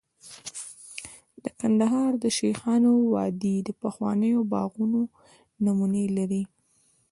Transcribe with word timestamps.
د 1.43 1.45
کندهار 1.59 2.11
د 2.23 2.25
شیخانو 2.37 2.91
وادي 3.13 3.55
د 3.67 3.69
پخوانیو 3.81 4.39
باغونو 4.51 5.01
نمونې 5.65 6.05
لري 6.17 6.43